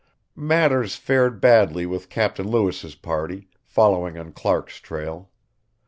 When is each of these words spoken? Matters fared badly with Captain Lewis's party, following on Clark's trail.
Matters 0.35 0.95
fared 0.95 1.39
badly 1.39 1.85
with 1.85 2.09
Captain 2.09 2.47
Lewis's 2.47 2.95
party, 2.95 3.49
following 3.61 4.17
on 4.17 4.31
Clark's 4.31 4.79
trail. 4.79 5.29